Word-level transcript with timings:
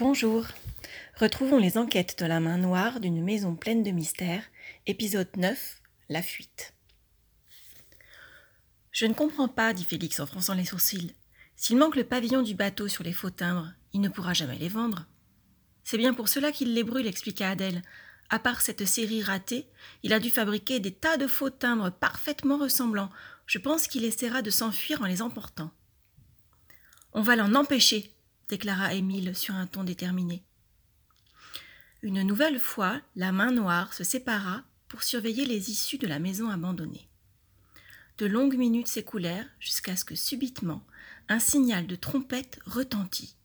Bonjour. 0.00 0.46
Retrouvons 1.16 1.58
les 1.58 1.76
enquêtes 1.76 2.20
de 2.20 2.26
la 2.26 2.38
main 2.38 2.56
noire 2.56 3.00
d'une 3.00 3.20
maison 3.20 3.56
pleine 3.56 3.82
de 3.82 3.90
mystères, 3.90 4.44
épisode 4.86 5.28
9, 5.36 5.82
La 6.08 6.22
fuite. 6.22 6.72
Je 8.92 9.06
ne 9.06 9.12
comprends 9.12 9.48
pas, 9.48 9.72
dit 9.72 9.82
Félix 9.82 10.20
en 10.20 10.26
fronçant 10.26 10.54
les 10.54 10.66
sourcils. 10.66 11.16
S'il 11.56 11.78
manque 11.78 11.96
le 11.96 12.04
pavillon 12.04 12.42
du 12.42 12.54
bateau 12.54 12.86
sur 12.86 13.02
les 13.02 13.12
faux 13.12 13.30
timbres, 13.30 13.72
il 13.92 14.00
ne 14.00 14.08
pourra 14.08 14.34
jamais 14.34 14.56
les 14.56 14.68
vendre. 14.68 15.06
C'est 15.82 15.98
bien 15.98 16.14
pour 16.14 16.28
cela 16.28 16.52
qu'il 16.52 16.74
les 16.74 16.84
brûle, 16.84 17.08
expliqua 17.08 17.48
Adèle. 17.48 17.82
À 18.30 18.38
part 18.38 18.60
cette 18.60 18.84
série 18.84 19.24
ratée, 19.24 19.66
il 20.04 20.12
a 20.12 20.20
dû 20.20 20.30
fabriquer 20.30 20.78
des 20.78 20.92
tas 20.92 21.16
de 21.16 21.26
faux 21.26 21.50
timbres 21.50 21.90
parfaitement 21.90 22.58
ressemblants. 22.58 23.10
Je 23.46 23.58
pense 23.58 23.88
qu'il 23.88 24.04
essaiera 24.04 24.42
de 24.42 24.50
s'enfuir 24.50 25.02
en 25.02 25.06
les 25.06 25.22
emportant. 25.22 25.72
On 27.14 27.22
va 27.22 27.34
l'en 27.34 27.56
empêcher, 27.56 28.12
déclara 28.48 28.94
Émile 28.94 29.36
sur 29.36 29.54
un 29.54 29.66
ton 29.66 29.84
déterminé. 29.84 30.42
Une 32.02 32.22
nouvelle 32.22 32.60
fois, 32.60 33.00
la 33.16 33.32
main 33.32 33.50
noire 33.50 33.92
se 33.92 34.04
sépara 34.04 34.62
pour 34.88 35.02
surveiller 35.02 35.44
les 35.44 35.70
issues 35.70 35.98
de 35.98 36.06
la 36.06 36.18
maison 36.18 36.48
abandonnée. 36.48 37.08
De 38.18 38.26
longues 38.26 38.56
minutes 38.56 38.88
s'écoulèrent 38.88 39.48
jusqu'à 39.60 39.96
ce 39.96 40.04
que 40.04 40.14
subitement 40.14 40.84
un 41.28 41.38
signal 41.38 41.86
de 41.86 41.94
trompette 41.94 42.58
retentit. 42.64 43.36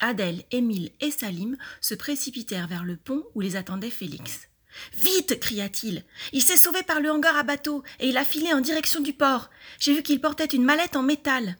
Adèle, 0.00 0.44
Émile 0.50 0.90
et 1.00 1.10
Salim 1.10 1.56
se 1.80 1.94
précipitèrent 1.94 2.66
vers 2.66 2.84
le 2.84 2.96
pont 2.96 3.24
où 3.34 3.40
les 3.40 3.56
attendait 3.56 3.90
Félix. 3.90 4.48
Vite 4.94 5.38
cria-t-il. 5.38 6.04
Il 6.32 6.42
s'est 6.42 6.56
sauvé 6.56 6.82
par 6.82 7.00
le 7.00 7.10
hangar 7.10 7.36
à 7.36 7.42
bateau 7.42 7.82
et 8.00 8.08
il 8.08 8.16
a 8.16 8.24
filé 8.24 8.52
en 8.52 8.60
direction 8.60 9.00
du 9.00 9.12
port. 9.12 9.50
J'ai 9.78 9.94
vu 9.94 10.02
qu'il 10.02 10.20
portait 10.20 10.46
une 10.46 10.64
mallette 10.64 10.96
en 10.96 11.02
métal. 11.02 11.56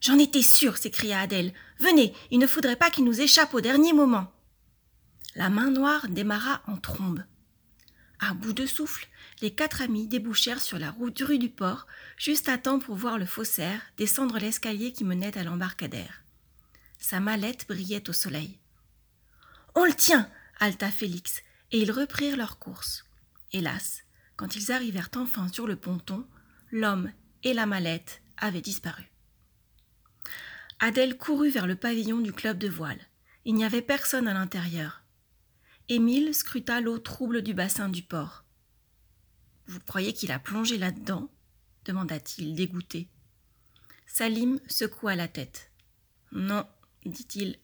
J'en 0.00 0.18
étais 0.18 0.42
sûre, 0.42 0.76
s'écria 0.76 1.20
Adèle. 1.20 1.52
Venez, 1.78 2.14
il 2.30 2.38
ne 2.38 2.46
faudrait 2.46 2.76
pas 2.76 2.90
qu'il 2.90 3.04
nous 3.04 3.20
échappe 3.20 3.54
au 3.54 3.60
dernier 3.60 3.92
moment. 3.92 4.32
La 5.34 5.50
main 5.50 5.70
noire 5.70 6.08
démarra 6.08 6.62
en 6.66 6.76
trombe. 6.76 7.24
À 8.20 8.32
bout 8.32 8.52
de 8.52 8.66
souffle, 8.66 9.08
les 9.42 9.50
quatre 9.50 9.82
amis 9.82 10.06
débouchèrent 10.06 10.62
sur 10.62 10.78
la 10.78 10.90
route 10.90 11.20
rue 11.20 11.38
du 11.38 11.50
port, 11.50 11.86
juste 12.16 12.48
à 12.48 12.56
temps 12.56 12.78
pour 12.78 12.96
voir 12.96 13.18
le 13.18 13.26
faussaire 13.26 13.80
descendre 13.98 14.38
l'escalier 14.38 14.92
qui 14.92 15.04
menait 15.04 15.36
à 15.36 15.44
l'embarcadère. 15.44 16.22
Sa 16.98 17.20
mallette 17.20 17.66
brillait 17.68 18.08
au 18.08 18.12
soleil. 18.12 18.58
On 19.74 19.84
le 19.84 19.92
tient 19.92 20.30
halta 20.58 20.90
Félix, 20.90 21.42
et 21.72 21.80
ils 21.80 21.92
reprirent 21.92 22.36
leur 22.36 22.58
course. 22.58 23.04
Hélas, 23.52 24.02
quand 24.36 24.56
ils 24.56 24.72
arrivèrent 24.72 25.10
enfin 25.16 25.48
sur 25.48 25.66
le 25.66 25.76
ponton, 25.76 26.26
l'homme 26.70 27.12
et 27.42 27.52
la 27.52 27.66
mallette 27.66 28.22
avaient 28.38 28.60
disparu. 28.60 29.04
Adèle 30.78 31.16
courut 31.16 31.50
vers 31.50 31.66
le 31.66 31.76
pavillon 31.76 32.20
du 32.20 32.32
club 32.32 32.58
de 32.58 32.68
voile. 32.68 33.00
Il 33.44 33.54
n'y 33.54 33.64
avait 33.64 33.82
personne 33.82 34.28
à 34.28 34.34
l'intérieur. 34.34 35.02
Émile 35.88 36.34
scruta 36.34 36.80
l'eau 36.80 36.98
trouble 36.98 37.42
du 37.42 37.54
bassin 37.54 37.88
du 37.88 38.02
port. 38.02 38.44
Vous 39.66 39.80
croyez 39.80 40.12
qu'il 40.12 40.32
a 40.32 40.38
plongé 40.38 40.78
là-dedans? 40.78 41.30
demanda-t-il, 41.84 42.54
dégoûté. 42.54 43.08
Salim 44.06 44.58
secoua 44.66 45.14
la 45.14 45.28
tête. 45.28 45.70
Non, 46.32 46.66
dit-il, 47.04 47.58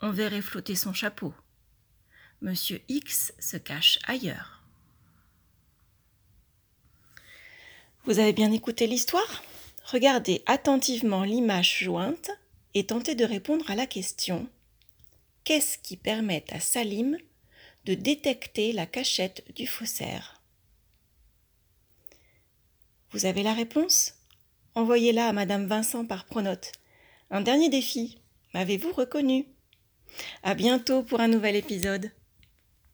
on 0.00 0.10
verrait 0.10 0.42
flotter 0.42 0.74
son 0.74 0.92
chapeau. 0.92 1.34
Monsieur 2.40 2.80
X 2.88 3.32
se 3.38 3.58
cache 3.58 3.98
ailleurs. 4.04 4.62
Vous 8.04 8.18
avez 8.18 8.32
bien 8.32 8.50
écouté 8.50 8.86
l'histoire? 8.86 9.42
Regardez 9.94 10.42
attentivement 10.46 11.22
l'image 11.22 11.78
jointe 11.84 12.32
et 12.74 12.84
tentez 12.84 13.14
de 13.14 13.24
répondre 13.24 13.70
à 13.70 13.76
la 13.76 13.86
question 13.86 14.48
Qu'est-ce 15.44 15.78
qui 15.78 15.96
permet 15.96 16.44
à 16.50 16.58
Salim 16.58 17.16
de 17.84 17.94
détecter 17.94 18.72
la 18.72 18.86
cachette 18.86 19.44
du 19.54 19.68
faussaire? 19.68 20.42
Vous 23.12 23.24
avez 23.24 23.44
la 23.44 23.54
réponse? 23.54 24.16
Envoyez-la 24.74 25.28
à 25.28 25.32
Madame 25.32 25.68
Vincent 25.68 26.04
par 26.04 26.24
pronote. 26.24 26.72
Un 27.30 27.42
dernier 27.42 27.68
défi. 27.68 28.18
M'avez-vous 28.52 28.92
reconnu? 28.92 29.46
À 30.42 30.56
bientôt 30.56 31.04
pour 31.04 31.20
un 31.20 31.28
nouvel 31.28 31.54
épisode. 31.54 32.10